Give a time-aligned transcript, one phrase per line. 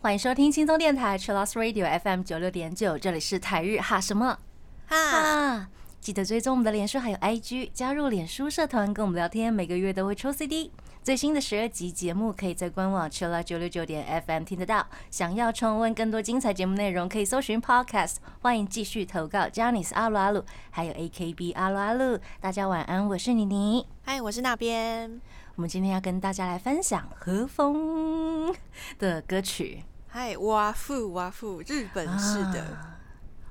[0.00, 4.38] 欢迎收听轻松电台 c h i l o s Radio FM 九六点九，这里是台日哈什么
[4.86, 5.68] 哈，哈。
[6.00, 10.70] 记得追踪我们的脸书还有 IG，加入脸书社团跟我们聊天，每个月都会抽 CD。
[11.02, 14.86] 最新的十二集节目可以在官网 c h i l l 九六九点 FM 听得到。
[15.10, 18.16] 想要重温更多精彩节目内容，可以搜寻 Podcast。
[18.42, 22.18] 欢迎继续投稿 j a n i c e 阿鲁阿鲁，还有 AKB 阿鲁阿鲁。
[22.38, 23.86] 大家晚安，我是妮妮。
[24.02, 25.22] 嗨，我是那边。
[25.54, 28.54] 我们今天要跟大家来分享和风
[28.98, 29.82] 的歌曲。
[30.08, 32.60] 嗨，哇富哇富，日本式的。
[32.60, 32.99] 啊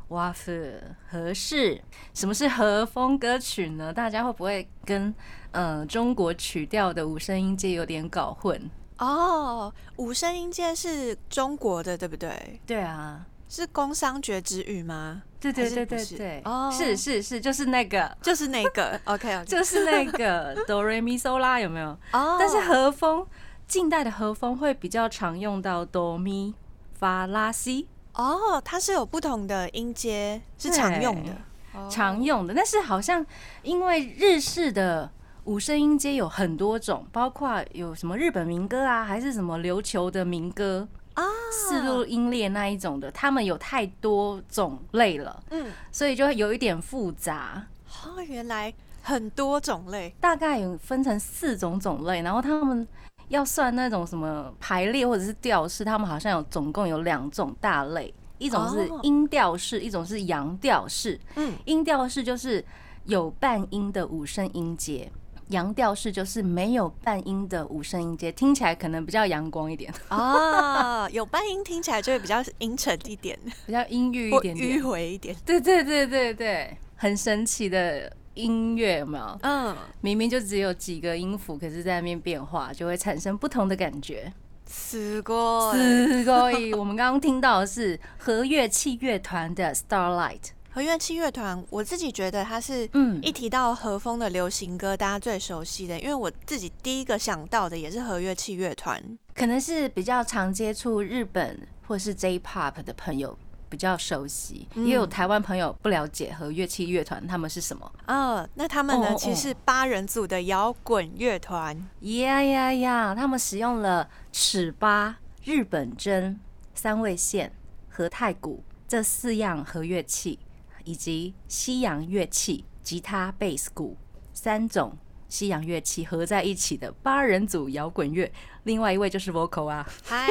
[0.09, 1.80] 哇塞，合适，
[2.13, 3.94] 什么是和风歌曲呢？
[3.94, 5.13] 大家会不会跟
[5.52, 8.59] 呃中国曲调的五声音阶有点搞混？
[8.98, 12.59] 哦，五声音阶是中国的，对不对？
[12.66, 15.22] 对啊，是工商角之语吗？
[15.40, 21.90] 对对对对对，哦是是是，就是那个，就是那个， OK OK，就是那个哆瑞咪嗦啦，有没有？
[22.12, 23.26] 哦，但是和风，
[23.68, 26.54] 近代的和风会比较常用到哆咪
[26.93, 27.87] 发拉西，
[28.20, 31.31] 哦，它是有不同的音阶，是常用的，
[31.73, 31.87] 哦。
[31.89, 33.25] 常用的，但是好像
[33.63, 35.09] 因为日式的
[35.45, 47.65] 五声音阶有很多种，包括有什么日本民歌啊，还是什么琉球的民歌啊，四路音列那一种的，他们有太多种类了，嗯，所以就会有一点复杂。
[48.03, 52.85] 哦，原来很多种类，大概有分成四种种类，然后他们
[53.30, 61.20] 要算那种什么排列或者是调式，他们好像有总共有两种大类，一种是哦音调式，一种是阳调式。
[61.36, 62.63] 嗯，音调式就是
[63.05, 65.12] 有半音的五声音阶，
[65.50, 74.84] 阳调式就是没有半音的五声音阶，听起来可能比较阳光一点，哦， 有半音听起来就会比较阴沉一点，比较阴郁一點迂点点。
[74.84, 79.38] 回一点，对对对对对，很神奇的音乐有没有？
[79.43, 84.33] 嗯，明明就只有几个音符，可是在那边变化，就会产生不同的感觉。
[84.69, 85.78] すごい。
[85.78, 86.77] すごい！
[86.77, 90.41] 我们刚刚听到的是和乐器乐团的 Starlight。
[90.71, 99.00] 和乐器乐团，我自己觉得它是嗯一提到和风的流行歌，大家最熟悉的，因为我自己第一个想到的也是和乐器乐团。
[99.37, 103.39] 可能是比较常接触日本或是 J-pop 的朋友
[103.69, 107.91] 比较熟悉，嗯也有台湾朋友不了解和乐器乐团他们是什么。
[108.07, 111.78] 哦，那他们呢，其实是八人组的摇滚乐团。
[112.02, 113.16] 呀呀呀！
[113.16, 116.35] 他们使用了尺八、日本筝、
[116.74, 117.53] 三味线
[117.88, 120.40] 和太鼓这四样和乐器，
[120.84, 123.96] 以及西洋乐器吉他、贝斯、鼓
[124.34, 124.97] 三种
[125.28, 128.31] 西洋乐器合在一起的八人组摇滚乐。
[128.63, 130.28] 另外一位就是 vocal 啊，嗨，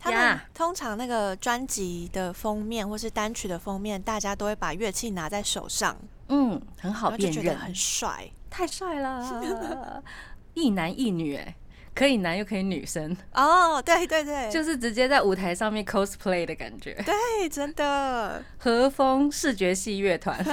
[0.00, 5.96] 他们通常那个专辑的封面或是单曲的封面，大家都会把乐器拿在手上，
[6.28, 8.30] 嗯，很好辨觉得很帅。
[8.50, 10.02] 太帅了，
[10.54, 11.54] 一男一女，哎，
[11.94, 16.94] 可以男又可以女生，哦，对对对，就是直接在舞台上面 cosplay 的感觉。
[17.04, 18.42] 对，真的。
[18.56, 20.42] 和风视觉系乐团。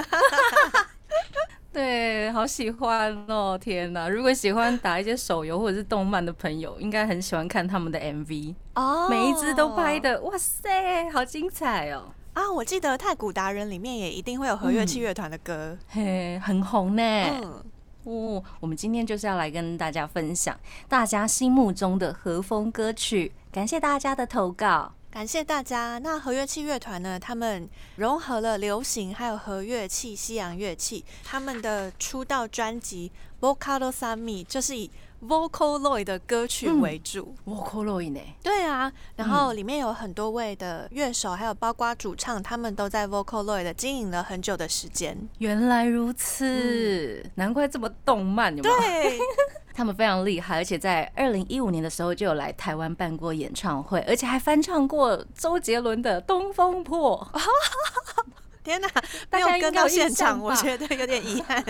[1.76, 3.58] 对，好喜欢哦！
[3.60, 12.04] 天哪，如果喜欢打一些手游或者是动漫的朋友，应该很喜欢看他们的 MV，哦每一支都拍的，哇塞，好精彩哦！
[12.32, 12.50] 啊！
[12.50, 15.76] 我记得《太古达人》里面也一定会有和乐器乐团的歌。
[15.88, 17.02] 嘿，很红呢。
[17.02, 17.62] 嗯，
[18.04, 20.58] 哦，我们今天就是要来跟大家分享
[20.88, 24.94] 大家心目中的和风歌曲，感谢大家的投稿。
[25.10, 25.98] 感谢大家。
[25.98, 27.18] 那和乐器乐团呢？
[27.18, 31.02] 他们融合了流行还有和乐器、西洋乐器。
[31.24, 33.10] 他们的出道专辑
[33.58, 34.90] 《Vocalo Sami》就是以
[35.26, 37.34] Vocaloid 的歌曲嗯为主。
[37.44, 38.20] 我扣洛伊呢？
[38.42, 45.16] 对啊，然后里面有很多位的乐手，还有包括主唱，他们都在 Vocaloid 的经营了很久的时间。
[45.38, 48.76] 原来如此，难怪这么动漫，有没有？
[48.78, 49.18] 对，
[49.74, 57.26] 他们非常厉害，而且在二零一五年的时候就有来台湾办过演唱会，而且还翻唱过周杰伦的《东风破》。
[58.66, 58.88] 天哪，
[59.30, 61.64] 大没有跟到现场，我觉得有点遗憾。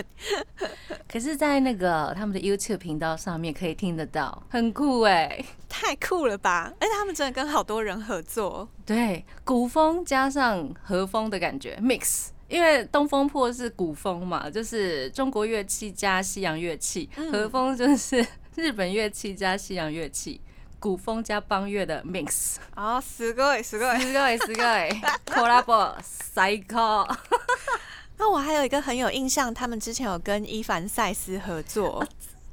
[1.07, 5.45] 可是，在那个他们的 YouTube 频道上面可以听得到，很酷哎。
[5.69, 6.73] 太酷了吧！
[6.79, 8.67] 而且他们真的跟好多人合作。
[8.83, 12.29] 对，古风加上和风的感觉 mix。
[12.47, 18.25] 因为东风破是古风嘛，就是中国乐器加西洋乐器；嗯和风就是
[18.55, 20.39] 日本乐器加西洋乐器，
[20.78, 22.56] 古风加邦乐的 mix。
[22.74, 24.00] 哦，すごいすごい。
[24.00, 25.94] すごいすごい collab
[26.34, 27.06] 最高。
[28.18, 32.04] 那我还有一个很有印象，他们之前有跟伊凡赛斯合作，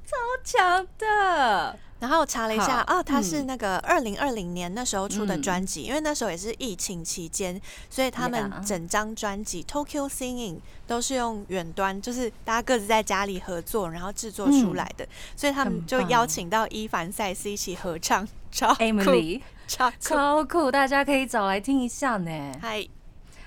[0.06, 3.47] 超强的， 然后我查了一下，哦，他是嗯。
[3.47, 5.43] 那个二零二零年那时候出的嗯。
[5.43, 7.59] 专辑，因为那时候也是疫情期间，
[7.89, 10.57] 所以他们整张专辑《Tokyo Singing》
[10.87, 15.07] 都是用远端，就是大家各自在家里合作，然后制作出来的，
[15.37, 19.41] 所以他们就邀请到伊凡塞斯一起合唱，超酷，Emily。
[19.67, 22.53] 超酷，超酷，大家可以找来听一下呢。
[22.61, 22.87] 嗨，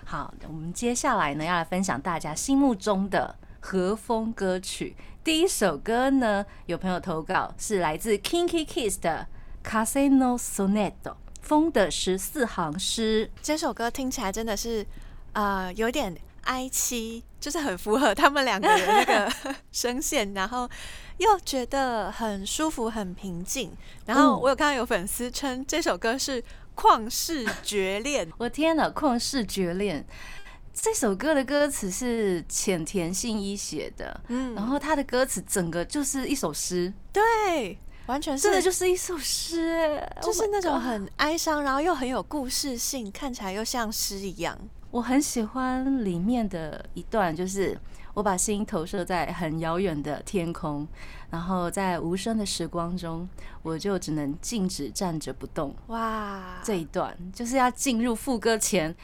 [0.04, 4.96] 好，我们接下来呢要来分享大家心目中的和风歌曲。
[5.28, 9.28] 第一首歌呢，有朋友投稿是来自 Kinky Kiss 的
[9.70, 10.94] 《Casino Sonetto》
[11.42, 13.30] 风的十四行诗。
[13.42, 14.88] 这首歌听起来真的是
[15.34, 19.30] 呃有点哀凄，就是很符合他们两个人那个
[19.70, 20.70] 声线，然后
[21.18, 23.74] 又觉得很舒服、很平静。
[24.06, 26.42] 然后嗯我有看到有粉丝称这首歌是
[26.74, 30.08] 旷世绝恋，我天呐，旷世绝恋！
[30.80, 44.56] 这首歌的歌词是浅田信一写的，嗯，然后他的歌词整个就是一首诗，对，完全是真的就是一首诗哎，就 Oh 是那种很哀伤，然后又很有故事性，看起来又像诗一样。
[44.92, 47.78] 我很喜欢里面的一段，就是
[48.14, 50.88] 我把心投射在很遥远的天空，
[51.30, 53.28] 然后在无声的时光中，
[53.64, 55.76] 我就只能静止站着不动。
[55.88, 58.96] 哇，这一段就是要进入副歌前，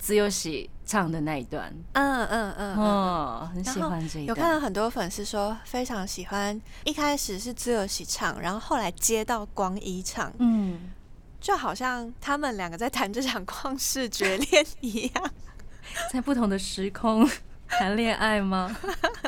[0.00, 1.72] 只有喜唱的那一段。
[1.92, 2.76] 嗯嗯嗯嗯。
[2.76, 4.50] 哦，很喜欢这一段有看。
[4.50, 10.90] 到很多粉丝说非常喜欢，一开始是自由喜唱，然后后来接到光一唱，嗯，
[11.38, 15.30] 就好像他们两个在谈这场旷世绝恋一样。
[16.10, 17.28] 在不同的时空
[17.68, 18.74] 谈恋爱吗？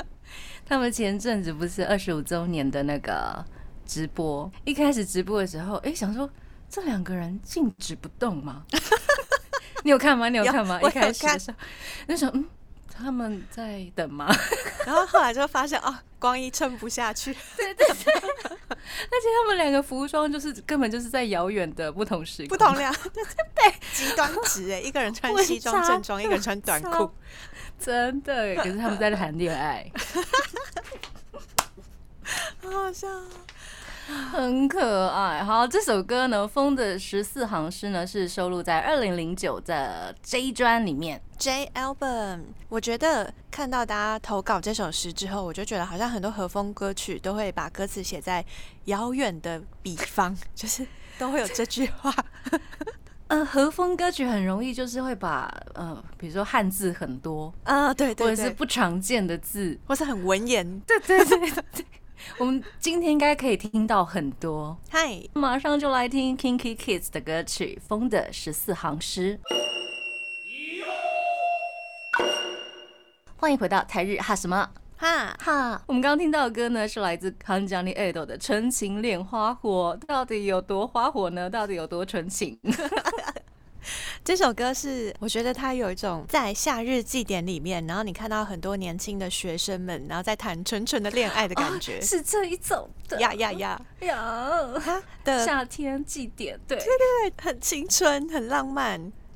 [0.65, 3.45] 他们前阵子不是二十五周年的那个
[3.85, 6.29] 直播，一开始直播的时候，哎、想说
[6.71, 8.65] 这两个人静止不动吗？
[9.84, 10.29] 你有看吗？
[10.29, 10.79] 你有有看吗？
[10.82, 11.56] 有一开始的时候，
[12.08, 12.44] 就想嗯，
[12.94, 14.32] 他们在等吗？
[14.87, 27.11] 然后后来就发现哦，光一撑不下去， 对对对而且他们两个服装就是根本就是在遥远的不同时空，不同量，对，极端值哎，一个人穿西装正装，一个人穿短裤，
[27.79, 28.55] 真的。
[28.56, 29.90] 可是他们在谈恋爱，
[32.62, 33.25] 好好笑哦。
[34.33, 35.45] 很可爱。
[35.45, 41.21] 好，这首歌呢，《风的十四行诗》呢，是收录在二零零九的 J 专里面。
[41.39, 48.45] J album，我觉得看到大家投稿这首诗之后，我就觉得好像很多和风歌曲都会把歌词写在
[48.87, 50.87] 遥远的彼方，就是
[51.19, 52.15] 都会有这句话。
[53.29, 60.81] 嗯， 和风歌曲很容易就是会把呃，比如说汉字很多，啊，对或对或，者是不常见的字，或是很文言。
[60.81, 61.85] 对对对对。
[62.39, 64.77] 我们今天应该可以听到很多。
[64.91, 69.39] 嗨，马上就来听 Kinky Kids 的歌曲《风的十四行诗》。
[73.37, 75.83] 欢迎回到台日哈什么哈，哈？
[75.87, 81.51] 我们刚刚听到的歌呢，是来自 Kanjani Edo 的《纯情恋花火》，到底有多花火呢？
[81.51, 82.57] 到底有多纯情？
[84.25, 92.01] 这首歌是我觉得它有一种在夏日祭典里面，然后你看到很多年轻的学生们，然后在谈纯纯的恋爱的感觉。
[92.01, 93.81] 是这一种的呀呀呀！
[94.01, 94.69] 呀！
[94.79, 98.93] 它的夏天祭典，对对对，很青春，很浪漫，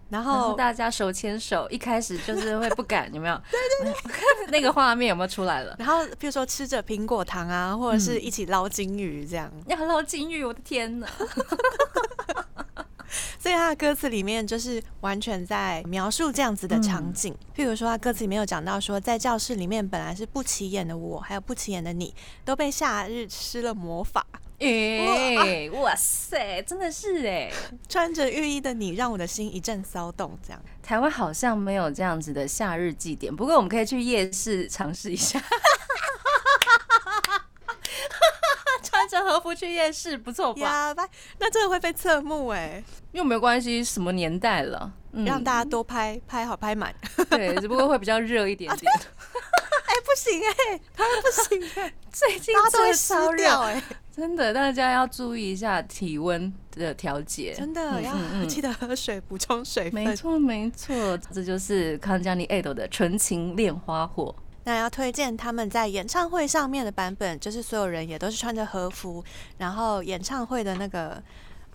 [0.08, 3.36] 然然后后大家手牵手，一开始就是会不敢， 有没有？
[3.50, 5.74] 对对对， 那个画面有没有出来了？
[5.80, 9.50] 然后比如说吃着苹果糖啊，或者是嗯一起捞金鱼这样。
[9.66, 11.08] 要捞金鱼，我的天哪！
[13.38, 17.34] 所以他的歌词里面就是完全在描述这样子的场景。
[17.54, 24.26] 譬如说，他歌词里面有讲到说，在教室里面本来是不起眼的我，还有不起眼的你，都被夏日施了魔法。
[24.58, 27.52] 哎、哇塞，真的是哎，
[27.90, 30.38] 穿着浴衣的你，让我的心一阵骚动。
[30.42, 35.38] 这样，台湾好像没有这样子的夏日祭典，不过我们可以去夜市尝试一下。
[39.36, 40.94] 穿着和服去夜市不错吧？
[41.38, 46.94] 那真的会被侧目哎，又没有关系，什么年代了，嗯让大家多拍拍好拍满。
[47.30, 48.92] 对， 只不过会比较热一点点。
[49.86, 53.82] 哎，不行哎，他们不行哎，最近都会真的超湿掉热，哎，
[54.14, 57.54] 真的，大家要注意一下体温的调节。
[57.56, 58.12] 真的要
[58.46, 60.02] 记得喝水，补充水分。
[60.02, 64.34] 没错，没错，这就是康佳妮 Ado 的《纯情恋花火》。
[64.65, 69.23] 那要推荐他们在演唱会上面的版本，就是所有人也都是穿着和服，
[69.57, 71.21] 然后演唱会的那个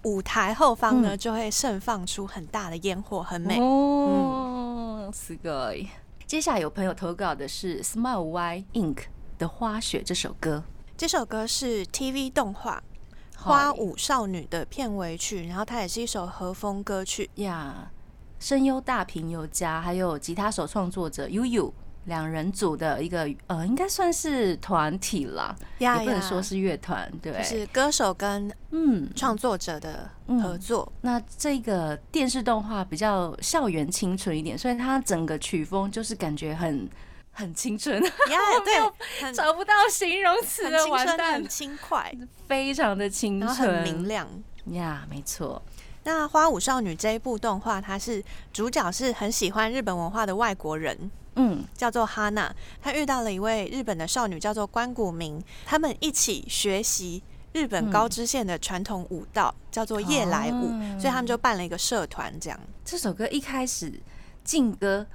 [0.04, 3.58] 舞台后方呢，嗯就会盛放出很大的烟火，很美。
[3.60, 5.88] 哦，すごい。
[6.26, 8.98] 接下来有朋友投稿的是 Smile Y Ink
[9.38, 10.62] 的《花雪》这首歌，
[10.96, 12.82] 这首歌是 TV 动画《
[13.40, 17.28] 花舞少女》的片尾曲，然后它也是一首和风歌曲。
[17.36, 17.90] 呀，
[18.38, 21.72] 声优大平由佳，还有吉他手创作者悠悠
[22.05, 29.10] 两人组的一个呃，应该算是团体啦，呀也不能说是乐团，对，就是歌手跟嗯。
[29.15, 30.10] 创作者的
[30.41, 30.91] 合作。
[31.01, 36.89] 那这个电视动画比较校园清纯一点，所以它整个曲风就是感觉很
[37.31, 38.79] 很青春，呀， 对，
[39.24, 42.12] 很找不到形容词了，青春，完蛋很，轻快，
[42.48, 44.27] 非常的清纯很，明亮。
[44.67, 45.62] 呀，没错，
[46.03, 52.53] 那《花舞少女》这一部动画，它是主角是很喜欢日本文化的外国人，嗯，叫做哈娜。
[52.81, 57.23] 她遇到了一位日本的少女，叫做关谷明，他们一起学习
[57.53, 62.59] 日本高知县的传统舞蹈，叫做夜来舞，哦所以他们就办了一个社团，这样。
[62.83, 63.93] 这首歌一开始
[64.43, 65.05] 进歌。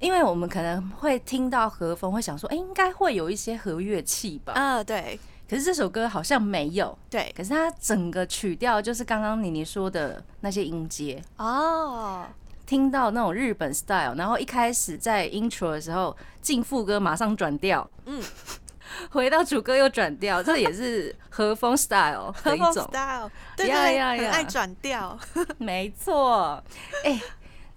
[0.00, 4.52] 因为我们可能会听到和风，会想说，哎、应该会有一些和乐器吧。
[4.54, 5.16] 啊，对
[5.48, 12.26] 可是这首歌好像没有，对，可是它整个曲调就是刚刚妮妮说的那些音阶，哦，
[12.66, 18.22] 听到那种日本 style，然后一开始在 intro 的时候进副歌马上转调，嗯，
[19.10, 25.18] 回到主歌又转调，这也是 和风 style 一种，style，对对呀对，很爱转调，
[25.58, 26.62] 没错。
[27.04, 27.20] 哎、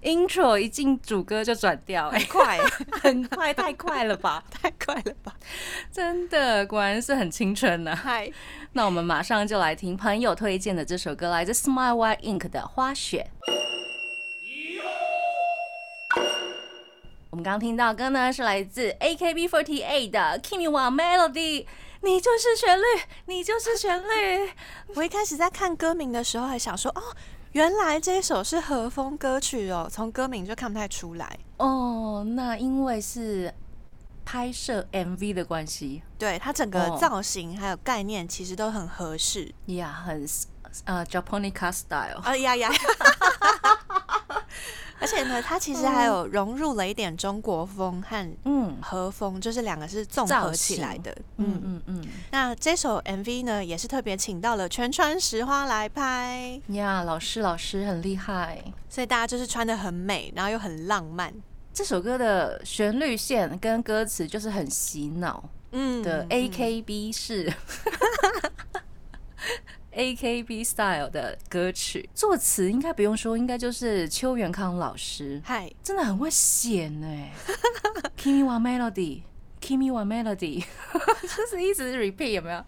[0.03, 2.59] intro 一进主歌就转调，哎、很快，
[3.01, 4.43] 很快，太快了吧？
[4.49, 5.33] 太快了吧？
[5.91, 8.31] 真的，果然是很青春呢、嗨，
[8.73, 13.29] 那我们马上就来听朋友推荐的这首歌，来自 Smile White Ink 的《花雪》。
[17.35, 21.63] 我们刚刚听到歌呢，是来自 AKB48 的《Kimi wa Melody》，
[21.99, 22.83] 你就是旋律，
[23.25, 24.49] 你就是旋律。
[24.95, 27.01] 我一开始在看歌名的时候，还想说，哦，
[27.51, 31.37] 原来这一首是和风歌曲哦，从歌名就看不太出来。
[31.57, 33.53] 哦，那因为是
[34.23, 39.53] 拍摄 MV 的关系，对它整个哦造型还有概念，其实都很合适。
[39.65, 40.25] 呀、很
[40.85, 42.21] 呃 Japonica style。
[42.23, 42.69] 啊呀呀！
[44.99, 48.75] 而且呢，它其实还有融入了一点中国风和嗯。
[48.81, 51.11] 和风，就是两个是综合起来的。
[51.37, 58.63] 嗯嗯，嗯嗯，那这首 MV 呢，也是特别请到了全川石花来拍，呀，老师老师很厉害。
[58.89, 61.33] 所以大家就是穿的很美，然后又很浪漫。
[61.73, 67.51] 这首歌的旋律线跟歌词就是很洗脑嗯的 AKB 式、
[69.95, 77.07] AKB style 的歌曲，作词应该不用说，应该就是邱元康老师，嗨，真的很会写呢。
[78.19, 79.21] Kimi wa melody。
[79.61, 80.63] Kimi wa melody，
[81.23, 82.63] 就是一直 repeat 有没有？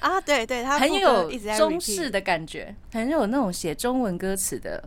[0.00, 4.82] 啊，对对，他很有中式的感觉，很有那种写中文歌词的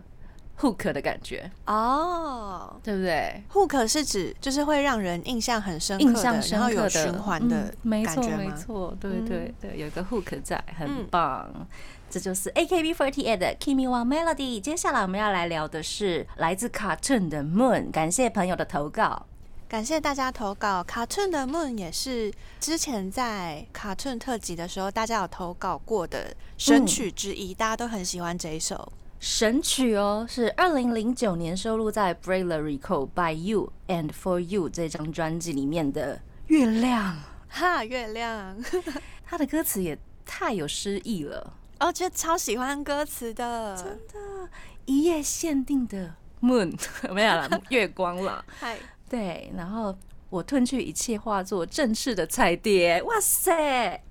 [0.64, 2.74] hook 的感觉，哦。
[2.82, 8.24] 对不对？hook 是指就是会让人印象很深刻的，印象深然后有循环的嗯没错？
[8.38, 11.68] 没错，对对对，有一个 hook 在，很嗯棒。
[12.10, 14.60] 这就是 AKB48 的 Kimi wa Melody。
[14.60, 19.26] 接下来我们要来聊的是来自 Cartoon 的 Moon，感谢朋友的投稿。
[19.68, 20.84] 感谢大家投稿。
[20.84, 28.92] Cartoon 的 Moon 也是之前在 Cartoon 特辑的时候，大家有投稿过的神曲之一，大家都很喜欢这一首。
[29.26, 37.16] 神曲哦，是二零零九年收录在《Braille Recall by You and for You》这张专辑里面的《月亮》。
[37.48, 38.62] 哈，月亮，
[39.26, 43.78] 它的歌词也太有诗意了，哦，觉得超喜欢歌词的。
[43.78, 44.50] 真的，
[44.84, 46.78] 一夜限定的 Moon
[47.14, 48.44] 没有啦， 月光啦。
[48.60, 48.78] 嗨，
[49.10, 49.98] 对，然后
[50.30, 53.02] 我褪去一切，化作正式的彩蝶。
[53.04, 54.04] 哇塞！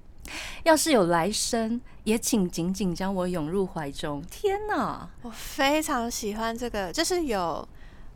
[0.63, 4.23] 要是有来生，也请紧紧将我拥入怀中。
[4.31, 5.09] 天哪！
[5.23, 7.67] 我非常喜欢这个，就是有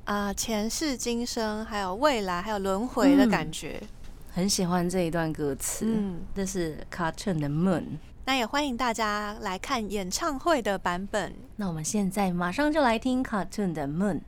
[0.04, 3.82] 啊、前世今生，还有未来，还有轮回的感觉。
[4.32, 5.86] 很喜欢这一段歌词。
[5.86, 7.98] 嗯这是 Cartoon 的 Moon。
[8.24, 11.34] 那也欢迎大家来看演唱会的版本。
[11.56, 14.20] 那我们现在马上就来听 Cartoon 的 Moon。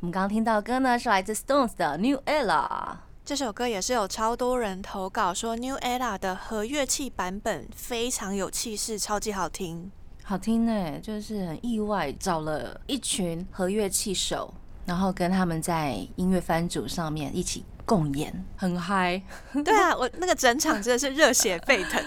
[0.00, 2.96] 我们刚刚听到的歌呢，是来自 Stones 的 New Era。
[3.32, 9.90] 这首歌也是有超多人投稿说，New Era 的和乐器版本非常有气势，超级好听。
[10.22, 14.52] 好听呢，就是很意外，找了一群和乐器手，
[14.84, 19.22] 然后跟他们在音乐番组上面一起共演，很嗨。
[19.64, 22.04] 对啊，我那个整场真的是热血沸腾。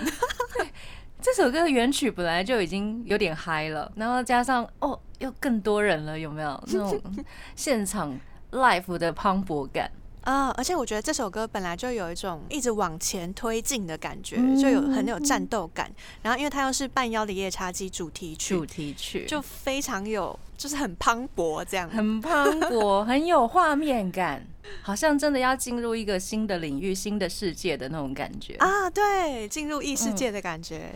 [1.20, 7.02] 这首歌的原曲本来就已经有点嗨了，然后加上哦，又更多人了，有没有那种
[7.58, 8.16] 现场
[8.52, 9.90] live 的磅礴感？
[10.26, 15.90] 啊、而且我觉得这首歌本来就有一种一直往前推进的感觉，嗯就有很有战斗感。
[16.22, 21.88] 然后因为它又是半妖的夜叉姬主题曲，主题曲就非常有，就是很磅礴这样。
[21.90, 24.46] 很磅礴，很有画面感，
[24.82, 28.56] 好像真的要进入一个新的领域、新的世界的那种感觉。
[28.56, 30.92] 啊，对，进入异世界的感觉。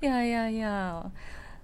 [0.00, 1.10] 呀呀呀！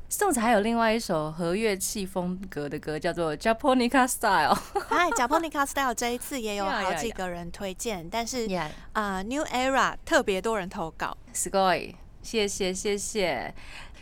[0.10, 4.58] 宋子还有另外一首和乐器风格的歌，叫做 Japonica Style。
[4.90, 11.18] 哎，Japonica Style 这一次也有呀 呀好几呀个人推荐，但是 Yeah，啊、n e w Era 特别多人投稿。
[11.34, 13.55] すごい， 谢谢谢谢。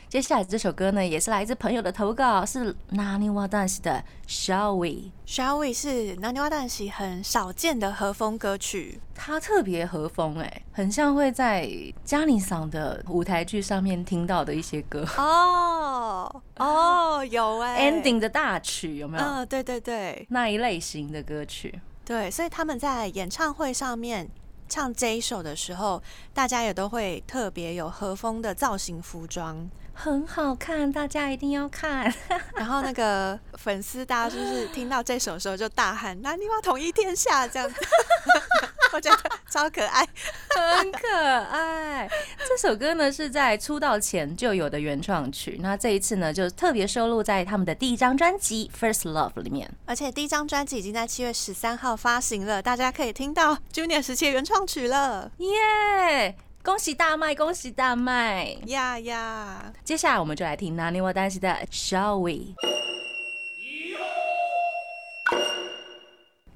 [0.09, 5.11] 接下来这首歌呢，也是来自朋友的投稿，是 Nani w a d a n s 的 Shall We。
[5.27, 11.71] Shall We 是南泥洼蛋喜很少见的和风歌曲，它特别和风哎，很像会在
[12.05, 15.07] 嘉妮桑的舞台剧上面听到的一些歌。
[15.19, 19.23] 哦哦，有哎、Ending 的大曲有没有？
[19.23, 21.79] 嗯，对对对那一类型的歌曲。
[22.07, 24.27] 对，所以他们在演唱会上面
[24.69, 26.03] 唱这一首的时候，
[26.35, 32.13] 大家也都会特别有和风的造型服装，很好看，大家一定要看。
[32.55, 37.77] 然后那个粉丝大家就是听到这首的时候就大喊“那你要统一天下”这样子，
[38.93, 40.07] 我觉得超可爱。
[40.51, 42.09] 很可爱。
[42.49, 49.71] 这首歌呢是在出道前就有的原创曲，那这一次呢就特别收录在他们的第一张专辑《First Love》里面。
[49.87, 55.31] 而且第一张专辑已经在七月十三号发行了，大家可以听到 Junior 时期的原创曲了。
[55.39, 58.57] 耶、恭喜大卖，恭喜大卖！
[58.67, 62.55] 呀呀，接下来我们就来听 Nani w a d a n s 的 Shall We。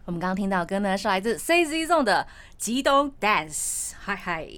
[0.05, 2.27] 我们刚刚听到的歌呢，是来自 C Z Zone 的
[2.59, 4.49] 《激动 Dance》，嗨嗨。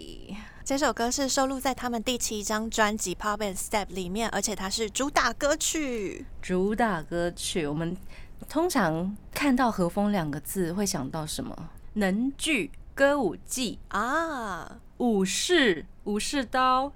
[0.64, 6.24] 这首歌是收录在他们第七张专辑《Pop and Step》里面，而且它是主打歌曲。
[6.40, 7.94] 主打歌曲，我们
[8.48, 11.68] 通常看到和风两个字会想到什么？
[11.92, 16.90] 能剧、歌舞伎、啊武士、武士刀、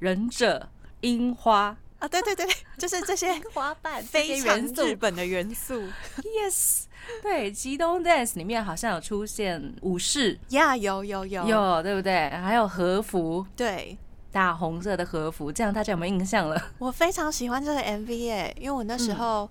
[0.00, 0.68] 忍者、
[1.02, 2.44] 樱花、啊，对对对，
[2.76, 4.96] 就是这些花瓣非常元素日。
[4.96, 5.80] 本的元素。
[6.24, 6.86] Yes，
[7.22, 12.28] 对，《极东 Dance》里面好像有出现武士，呀，有有有有对不对？
[12.30, 13.96] 还有和服，对，
[14.32, 16.60] 大红色的和服，这样大家有没有印象了？
[16.78, 19.50] 我非常喜欢这个 MV 哎，因为我那时嗯候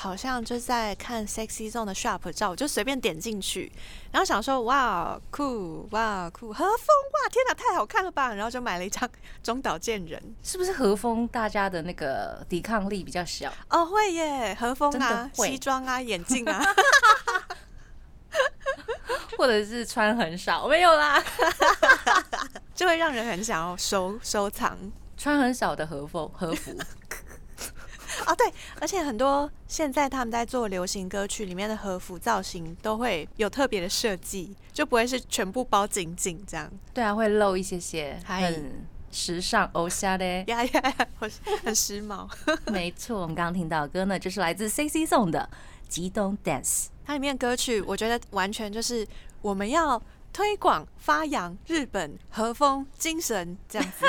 [0.00, 3.72] 好像就在看 Sexy Zone 的 Shop 照，我就随便点进去，
[4.12, 9.10] 然后想说哇酷哇酷和风哇天哪太好看了吧，然后就买了一张
[9.42, 10.22] 中岛健人。
[10.40, 13.52] 是不是和风大家的那个抵抗力比较小？
[13.70, 16.64] 哦会耶，和风啊，西装啊，眼镜啊，
[19.36, 20.68] 或者是穿很少？
[20.68, 21.20] 没有啦，
[22.72, 24.78] 就会让人很想要收收藏。
[25.16, 26.72] 穿很少的和风和服。
[28.28, 36.70] 哦，对，而且很多现在他们在做流行歌曲里面的和服造型都会有特别的设计，就不会是全部包紧紧这样。
[36.92, 40.24] 对啊，会露一些些，嗨很时尚偶像的。
[40.24, 41.08] 呀呀呀，
[41.64, 42.28] 很时髦。
[42.70, 45.48] 没错，我们刚刚听到的歌呢，就是来自 C C 送的
[45.88, 46.84] 《激动 Dance》。
[47.06, 49.08] 它里面歌曲，我觉得完全就是
[49.40, 50.02] 我们要
[50.34, 54.04] 推广发扬日本和风精神这样子。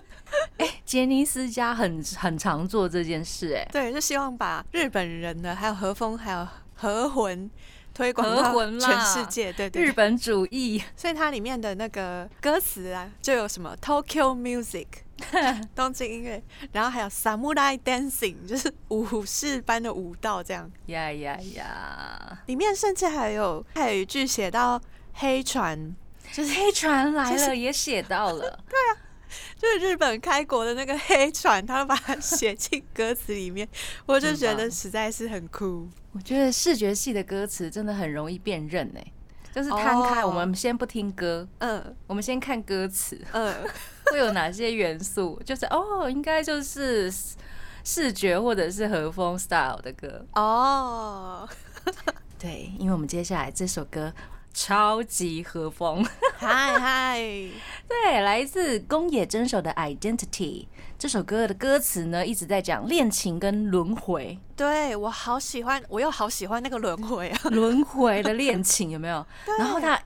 [0.84, 7.50] 杰尼斯家很很常做这件事、哎，对，就希望把日本人的还有和风还有和魂
[7.94, 9.52] 推广到和魂啦全世界。
[9.52, 10.82] 对对对日本主义。
[10.96, 14.86] 所以它里面的那个歌词啊，就有什么 Tokyo Music
[15.74, 20.70] 东京音乐，然后还有 Samurai Dancing，就是武士般的舞蹈这样。
[20.86, 22.38] 呀呀呀！
[22.46, 24.80] 里面甚至还有还有一句写到
[25.14, 25.94] 黑船，
[26.32, 28.58] 就是黑船来就了，也写到了。
[29.56, 33.68] 就是日本开国的那个黑船，他们把它写进歌词里面，
[34.06, 35.88] 我就觉得实在是很酷。
[36.12, 39.00] 我觉得视觉系的歌词真的很容易辨认呢、
[39.52, 43.54] 就是摊开，哦我们先不听歌，嗯我们先看歌词嗯，
[44.06, 47.12] 会有哪些元素，就是哦，应该就是
[47.84, 50.26] 视觉或者是和风 style 的歌。
[50.34, 51.48] 哦，
[52.38, 54.12] 对，因为我们接下来这首歌
[54.62, 57.18] 超级和风，嗨嗨，
[57.88, 60.26] 对，来自宫野真守的《Identity》
[60.98, 67.40] 这首歌的歌词呢，一直在讲恋情跟轮回，对我好喜欢，我又好喜欢那个轮回啊。
[67.48, 69.24] 轮回的恋情有没有？
[69.58, 69.98] 然后他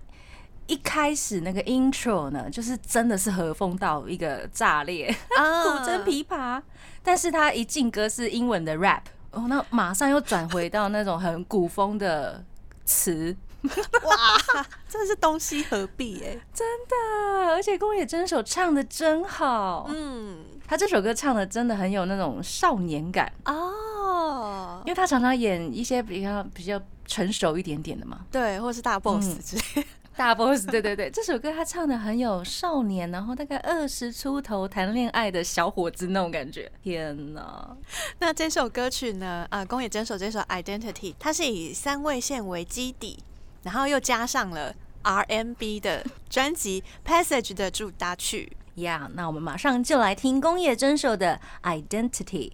[0.69, 5.65] 一开始那个 intro 呢，就是真的是和风到一个炸裂，啊。
[5.67, 6.63] 古筝琵琶，
[7.03, 12.45] 但是他一进歌是英文的 rap，哦，那马上又转回到那种很古风的
[12.85, 13.37] 词，
[14.05, 16.39] 哇，真的是东西合璧哎。
[16.53, 28.21] 真的，而且宫野真守唱的真好，嗯，他这首歌唱的真的很有那种少年感，哦因，为他常常演一些比较比较成熟一点点的嘛。
[28.31, 29.89] 对，或是大 boss 嗯之类的。
[30.17, 36.71] 大 boss， 对对对，这首歌他唱的很有少年，然后大概二十出头谈恋爱的小伙子那种感觉。
[36.85, 37.77] 天哪！
[38.21, 39.45] 那这首歌曲呢？
[39.51, 43.19] 啊，宫野真守这首《Identity》，它是以三味线为基底，
[43.65, 48.57] 然后又加上了 RMB 的专辑《Passage》的主打曲。
[48.77, 51.41] 呀，那我们马上就来听工业真守的
[51.83, 52.51] 《Identity》。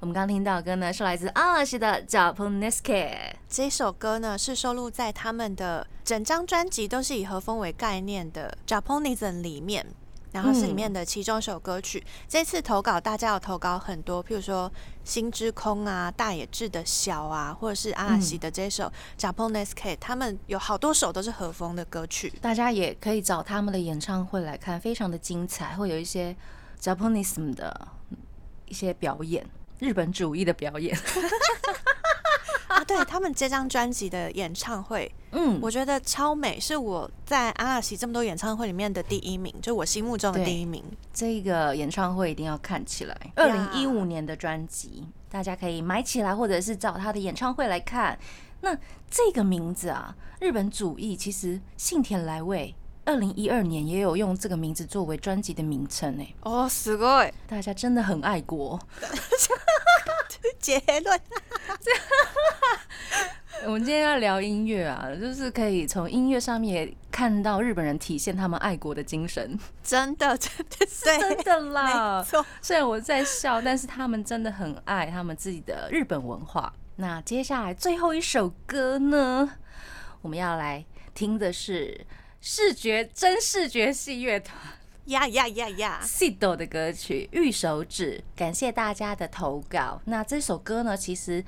[0.00, 2.78] 我们刚听到的歌呢，是来自阿拉西的《Japanese》。
[3.48, 9.86] 这首歌呢，是收录在他们的整张专辑都是以和风为概念的《Japanism》里面。
[10.32, 12.04] 然后是里面的其中一首歌曲。
[12.28, 14.70] 这次投稿大家有投稿很多，譬如说
[15.04, 22.32] 《心之空》啊、大野智的《小》啊，或者是阿拉西的这首《Japanese K》，他们有好多首都是和风的歌曲。
[22.40, 26.36] 大家也可以找他们的演唱会来看，非常的精彩，会有一些
[26.80, 27.88] Japanese 的
[28.66, 29.46] 一些表演，
[29.78, 30.96] 日本主义的表演。
[32.75, 40.83] 啊，对他们这张专辑的演唱会， 嗯，我觉得超美，是我在阿拉西这么多演唱会里面的第一名，就我心目中的第一名。
[41.13, 48.17] 这个演唱会一定要看起来，二零一五年的专辑，大家可以买起来，或者是找他的演唱会来看。
[48.61, 48.77] 那
[49.09, 56.35] 这个名字啊，日本主义其实信田来未二零一二年也有用这个名字作为专辑的名称诶。
[56.43, 58.79] 哦，すごい，大家真的很爱国。
[60.58, 61.20] 结论。
[63.64, 69.58] 我们今天要聊音乐啊，就是可以从音乐上面看到日本人体现他们爱国的精神。
[69.82, 72.22] 真的，真的是 真的啦。
[72.22, 76.72] 错，虽然我在笑，但是他们真的很爱他们自己的日本文化。
[76.96, 79.50] 那接下来最后一首歌呢，
[80.20, 82.06] 我们要来听的是
[82.40, 84.54] 视觉真视觉系乐团。
[85.06, 90.00] 呀呀呀呀！Sido 的歌曲《玉手指》，感谢大家的投稿。
[90.06, 91.44] 那这首歌呢，其实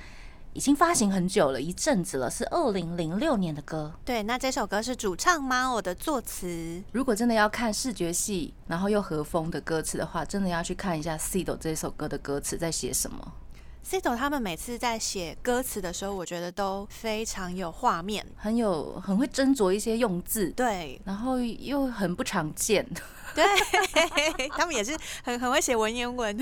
[0.52, 3.92] 已经发行很久了，一阵子了，是二零零六年的歌。
[4.04, 5.72] 对，那这首歌是主唱吗？
[5.72, 6.80] 我的作词。
[6.92, 13.32] 如果真的要看视觉系，然后又和风的歌词的话，真的要去看一下 Sido 这首歌的歌词在写什么。
[13.88, 22.87] Sido 他们每次在写歌词的时候，我觉得都非常有画面，很有很会斟酌一些用字，对，然后又很不常见。
[23.35, 23.44] 对
[24.59, 26.38] 他们也是很很会写文言文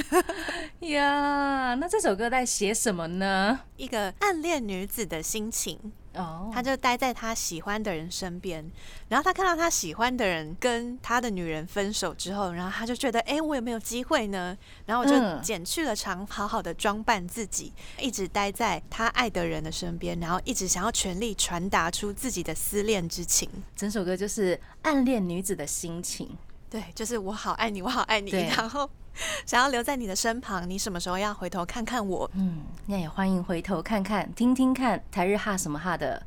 [0.81, 1.75] 呀。
[1.79, 3.61] 那这首歌在写什么呢？
[3.77, 8.65] 一个暗恋女子的心情哦，他就待在他喜欢的人身边，
[9.09, 14.57] 然后他看到他喜欢的人跟他的女人分手之后，然后他就觉得，哎，我有没有机会呢？
[14.87, 23.49] 然后我就剪去了长，好好的装扮自己，一直待在他爱的人的身边，然后一直想要全力传达出自己的思恋之情。
[23.75, 26.37] 整首歌就是暗恋女子的心情。
[26.69, 28.91] 对，就是我好爱你，我好爱你，然后
[29.47, 30.69] 想要留在你的身旁。
[30.69, 32.31] 你什么时候要回头看看我？
[32.35, 36.23] 嗯，那也欢迎回头看看、听听看台日哈什么哈的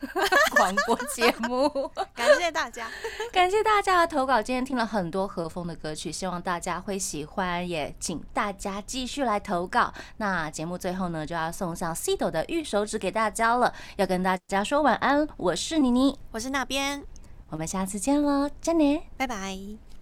[0.56, 1.68] 广播节目。
[2.14, 2.86] 感谢大家，
[3.32, 4.40] 感谢大家的投稿。
[4.40, 9.92] 今天听了很多和风的歌曲，希望大家会喜欢，也请大家继续来投稿。
[10.16, 15.26] 那节目最后呢，就要送上 C 斗的玉手指给大家了，要跟大家说晚安。
[15.36, 17.04] 我是妮妮，我是那边。
[17.50, 19.89] 我们下次见喽，真的，拜拜。